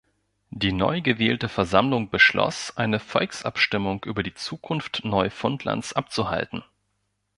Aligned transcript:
Die 0.49 0.71
neugewählte 0.71 1.47
Versammlung 1.47 2.09
beschloss, 2.09 2.75
eine 2.75 2.97
Volksabstimmung 2.99 4.03
über 4.05 4.23
die 4.23 4.33
Zukunft 4.33 5.01
Neufundlands 5.05 5.93
abzuhalten. 5.93 6.63